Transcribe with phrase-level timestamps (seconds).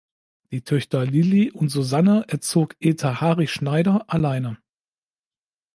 [0.49, 4.57] Die Töchter Lili und Susanne erzog Eta Harich-Schneider alleine.